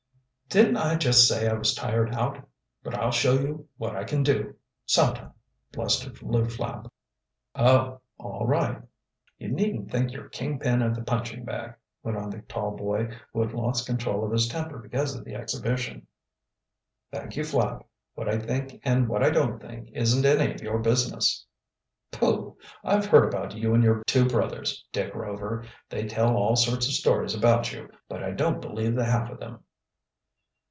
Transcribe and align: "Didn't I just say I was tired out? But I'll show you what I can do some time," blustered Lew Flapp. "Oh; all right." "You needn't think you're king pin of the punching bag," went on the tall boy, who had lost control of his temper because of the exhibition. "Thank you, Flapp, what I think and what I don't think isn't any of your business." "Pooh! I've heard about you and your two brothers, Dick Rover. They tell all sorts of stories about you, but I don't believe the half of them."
"Didn't 0.49 0.75
I 0.75 0.97
just 0.97 1.29
say 1.29 1.47
I 1.47 1.53
was 1.53 1.73
tired 1.73 2.13
out? 2.13 2.45
But 2.83 2.93
I'll 2.93 3.13
show 3.13 3.35
you 3.39 3.69
what 3.77 3.95
I 3.95 4.03
can 4.03 4.21
do 4.21 4.53
some 4.85 5.13
time," 5.13 5.31
blustered 5.71 6.21
Lew 6.21 6.49
Flapp. 6.49 6.91
"Oh; 7.55 8.01
all 8.17 8.45
right." 8.45 8.81
"You 9.37 9.47
needn't 9.47 9.89
think 9.91 10.11
you're 10.11 10.27
king 10.27 10.59
pin 10.59 10.81
of 10.81 10.93
the 10.93 11.03
punching 11.05 11.45
bag," 11.45 11.75
went 12.03 12.17
on 12.17 12.29
the 12.29 12.41
tall 12.41 12.75
boy, 12.75 13.17
who 13.31 13.39
had 13.39 13.53
lost 13.53 13.85
control 13.85 14.25
of 14.25 14.33
his 14.33 14.49
temper 14.49 14.77
because 14.77 15.15
of 15.15 15.23
the 15.23 15.35
exhibition. 15.35 16.05
"Thank 17.13 17.37
you, 17.37 17.45
Flapp, 17.45 17.87
what 18.15 18.27
I 18.27 18.37
think 18.37 18.81
and 18.83 19.07
what 19.07 19.23
I 19.23 19.29
don't 19.29 19.57
think 19.61 19.89
isn't 19.93 20.25
any 20.25 20.53
of 20.53 20.61
your 20.61 20.79
business." 20.79 21.45
"Pooh! 22.11 22.57
I've 22.83 23.05
heard 23.05 23.23
about 23.33 23.55
you 23.55 23.73
and 23.73 23.81
your 23.85 24.03
two 24.05 24.27
brothers, 24.27 24.83
Dick 24.91 25.15
Rover. 25.15 25.63
They 25.87 26.07
tell 26.07 26.35
all 26.35 26.57
sorts 26.57 26.87
of 26.87 26.91
stories 26.93 27.33
about 27.33 27.71
you, 27.71 27.89
but 28.09 28.21
I 28.21 28.31
don't 28.31 28.59
believe 28.61 28.95
the 28.95 29.05
half 29.05 29.29
of 29.31 29.39
them." 29.39 29.63